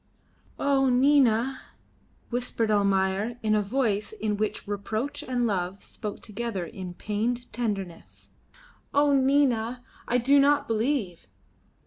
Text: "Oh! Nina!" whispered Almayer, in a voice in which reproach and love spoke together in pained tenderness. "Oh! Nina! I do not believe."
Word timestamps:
"Oh! 0.57 0.89
Nina!" 0.89 1.61
whispered 2.31 2.71
Almayer, 2.71 3.37
in 3.43 3.53
a 3.53 3.61
voice 3.61 4.13
in 4.13 4.35
which 4.35 4.67
reproach 4.67 5.21
and 5.21 5.45
love 5.45 5.83
spoke 5.83 6.21
together 6.21 6.65
in 6.65 6.95
pained 6.95 7.53
tenderness. 7.53 8.29
"Oh! 8.95 9.13
Nina! 9.13 9.83
I 10.07 10.17
do 10.17 10.39
not 10.39 10.67
believe." 10.67 11.27